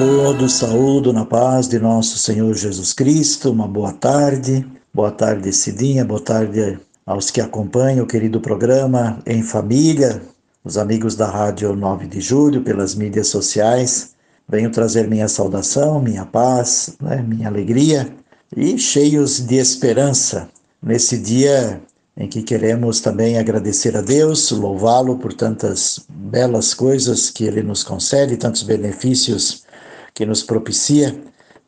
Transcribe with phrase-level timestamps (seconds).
[0.00, 3.50] todos, saúdo na paz de nosso Senhor Jesus Cristo.
[3.50, 4.66] Uma boa tarde.
[4.94, 6.06] Boa tarde, Cidinha.
[6.06, 10.22] Boa tarde aos que acompanham o querido programa Em Família,
[10.64, 14.14] os amigos da Rádio 9 de Julho, pelas mídias sociais.
[14.48, 18.10] Venho trazer minha saudação, minha paz, né, minha alegria
[18.56, 20.48] e cheios de esperança
[20.82, 21.78] nesse dia
[22.16, 27.84] em que queremos também agradecer a Deus, louvá-lo por tantas belas coisas que ele nos
[27.84, 29.68] concede, tantos benefícios
[30.14, 31.18] que nos propicia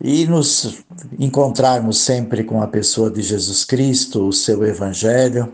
[0.00, 0.78] e nos
[1.18, 5.52] encontrarmos sempre com a pessoa de Jesus Cristo, o seu Evangelho,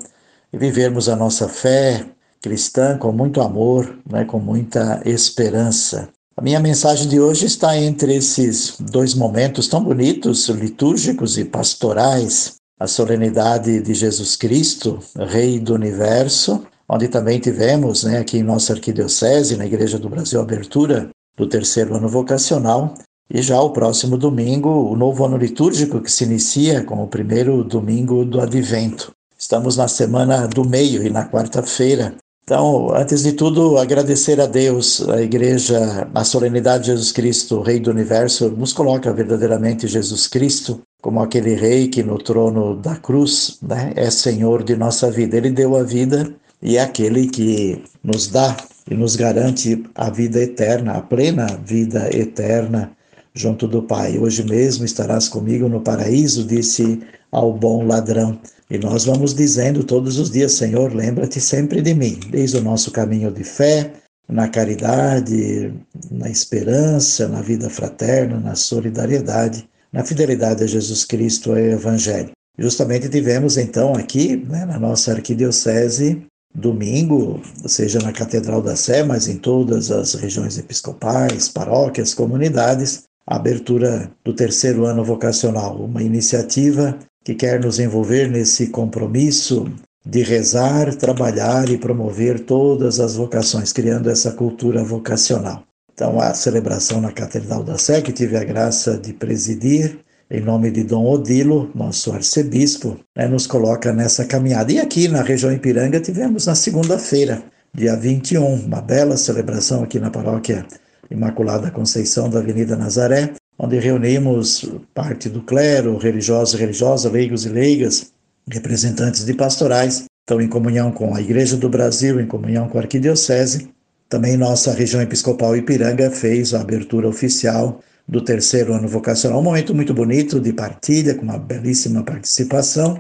[0.53, 2.07] e vivermos a nossa fé
[2.41, 6.11] cristã com muito amor, né, com muita esperança.
[6.37, 12.57] A minha mensagem de hoje está entre esses dois momentos tão bonitos, litúrgicos e pastorais,
[12.79, 18.75] a solenidade de Jesus Cristo, Rei do Universo, onde também tivemos, né, aqui em nossa
[18.75, 22.95] arquidiocese, na Igreja do Brasil, abertura do terceiro ano vocacional.
[23.31, 27.65] E já o próximo domingo, o novo ano litúrgico que se inicia com o primeiro
[27.65, 29.13] domingo do Advento.
[29.39, 32.15] Estamos na semana do meio e na quarta-feira.
[32.45, 37.81] Então, antes de tudo, agradecer a Deus, a Igreja, a solenidade de Jesus Cristo, Rei
[37.81, 43.59] do Universo, nos coloca verdadeiramente Jesus Cristo como aquele Rei que no trono da cruz
[43.63, 45.37] né, é Senhor de nossa vida.
[45.37, 48.57] Ele deu a vida e é aquele que nos dá
[48.91, 52.93] e nos garante a vida eterna, a plena vida eterna
[53.35, 54.19] junto do Pai.
[54.19, 57.01] Hoje mesmo estarás comigo no paraíso, disse
[57.33, 58.39] ao bom ladrão.
[58.71, 62.91] E nós vamos dizendo todos os dias, Senhor, lembra-te sempre de mim, desde o nosso
[62.91, 63.93] caminho de fé,
[64.29, 65.73] na caridade,
[66.11, 72.31] na esperança, na vida fraterna, na solidariedade, na fidelidade a Jesus Cristo e ao Evangelho.
[72.59, 79.27] Justamente tivemos então aqui, né, na nossa arquidiocese, domingo, seja na Catedral da Sé, mas
[79.27, 86.97] em todas as regiões episcopais, paróquias, comunidades, a abertura do terceiro ano vocacional, uma iniciativa
[87.25, 89.67] que quer nos envolver nesse compromisso
[90.07, 95.65] de rezar, trabalhar e promover todas as vocações, criando essa cultura vocacional.
[95.95, 100.71] Então, a celebração na Catedral da Sé, que tive a graça de presidir, em nome
[100.71, 104.73] de Dom Odilo, nosso arcebispo, né, nos coloca nessa caminhada.
[104.73, 107.43] E aqui na região Ipiranga tivemos na segunda-feira,
[107.75, 110.67] dia 21, uma bela celebração aqui na paróquia
[111.11, 117.49] Imaculada Conceição da Avenida Nazaré, onde reunimos parte do clero, religiosos e religiosas, leigos e
[117.49, 118.13] leigas,
[118.51, 122.83] representantes de pastorais, estão em comunhão com a Igreja do Brasil, em comunhão com a
[122.83, 123.69] Arquidiocese.
[124.09, 129.41] Também nossa região episcopal Ipiranga fez a abertura oficial do terceiro ano vocacional.
[129.41, 132.99] Um momento muito bonito de partilha, com uma belíssima participação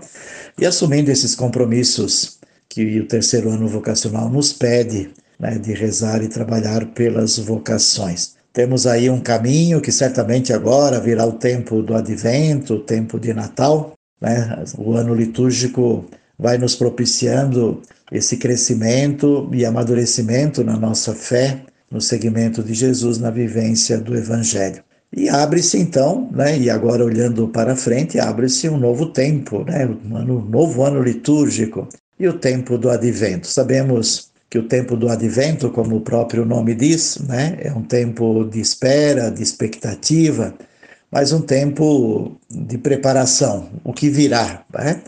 [0.58, 2.38] e assumindo esses compromissos
[2.68, 8.34] que o terceiro ano vocacional nos pede, né, de rezar e trabalhar pelas vocações.
[8.52, 13.34] Temos aí um caminho que certamente agora virá o tempo do advento, o tempo de
[13.34, 14.64] Natal, né?
[14.78, 16.04] O ano litúrgico
[16.38, 17.82] vai nos propiciando
[18.12, 24.82] esse crescimento e amadurecimento na nossa fé, no seguimento de Jesus, na vivência do Evangelho.
[25.16, 30.40] E abre-se então, né, e agora olhando para frente, abre-se um novo tempo, né, um
[30.40, 31.88] novo ano litúrgico
[32.18, 33.46] e o tempo do advento.
[33.46, 38.44] Sabemos que o tempo do advento, como o próprio nome diz, né, é um tempo
[38.44, 40.52] de espera, de expectativa,
[41.12, 45.00] mas um tempo de preparação, o que virá, né?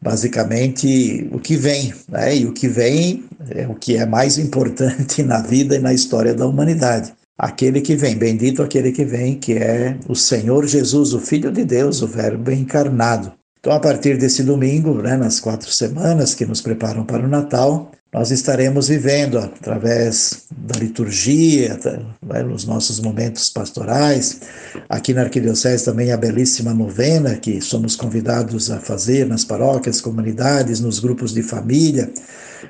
[0.00, 2.34] basicamente o que vem, né?
[2.34, 6.32] e o que vem é o que é mais importante na vida e na história
[6.32, 11.18] da humanidade aquele que vem, bendito aquele que vem, que é o Senhor Jesus, o
[11.18, 13.32] Filho de Deus, o Verbo encarnado.
[13.58, 17.90] Então, a partir desse domingo, né, nas quatro semanas que nos preparam para o Natal,
[18.12, 21.78] nós estaremos vivendo através da liturgia,
[22.22, 24.40] né, nos nossos momentos pastorais.
[24.88, 30.80] Aqui na Arquidiocese também a belíssima novena que somos convidados a fazer nas paróquias, comunidades,
[30.80, 32.12] nos grupos de família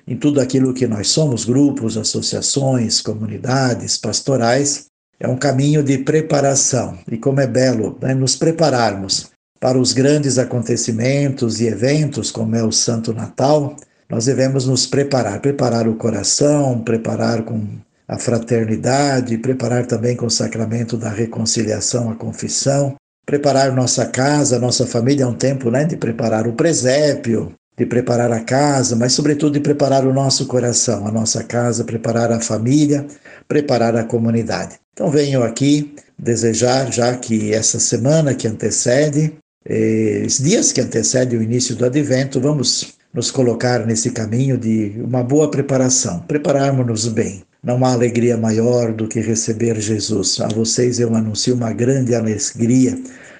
[0.06, 4.86] em tudo aquilo que nós somos, grupos, associações, comunidades, pastorais,
[5.18, 6.98] é um caminho de preparação.
[7.10, 12.62] E como é belo né, nos prepararmos para os grandes acontecimentos e eventos, como é
[12.62, 13.76] o Santo Natal,
[14.10, 17.64] nós devemos nos preparar, preparar o coração, preparar com
[18.08, 24.84] a fraternidade, preparar também com o sacramento da reconciliação, a confissão, preparar nossa casa, nossa
[24.84, 29.52] família, é um tempo né, de preparar o presépio, de preparar a casa, mas sobretudo
[29.52, 33.06] de preparar o nosso coração, a nossa casa, preparar a família,
[33.46, 34.74] preparar a comunidade.
[34.92, 39.34] Então venho aqui desejar, já que essa semana que antecede,
[39.64, 45.00] eh, os dias que antecedem o início do advento, vamos nos colocar nesse caminho de
[45.02, 47.42] uma boa preparação, prepararmos-nos bem.
[47.62, 50.40] Não há alegria maior do que receber Jesus.
[50.40, 52.98] A vocês eu anuncio uma grande alegria.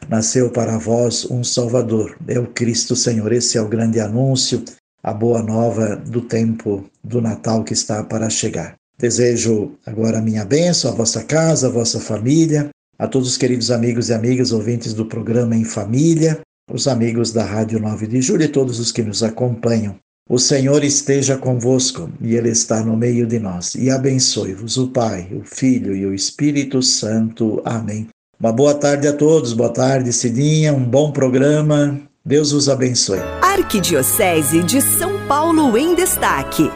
[0.09, 3.33] Nasceu para vós um Salvador, é o Cristo Senhor.
[3.33, 4.63] Esse é o grande anúncio,
[5.03, 8.75] a boa nova do tempo do Natal que está para chegar.
[8.99, 12.69] Desejo agora a minha bênção, a vossa casa, a vossa família,
[12.99, 16.41] a todos os queridos amigos e amigas ouvintes do programa Em Família,
[16.73, 19.97] os amigos da Rádio 9 de Julho e todos os que nos acompanham.
[20.29, 23.75] O Senhor esteja convosco e Ele está no meio de nós.
[23.75, 27.61] E abençoe-vos o Pai, o Filho e o Espírito Santo.
[27.65, 28.07] Amém.
[28.39, 32.01] Uma boa tarde a todos, boa tarde, Cidinha, um bom programa.
[32.25, 33.19] Deus os abençoe.
[33.43, 36.71] Arquidiocese de São Paulo em Destaque.